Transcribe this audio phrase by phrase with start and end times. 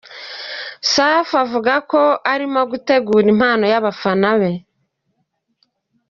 [0.93, 2.01] Safi avuga ko
[2.31, 4.51] ari gutegura impano y’abafana be.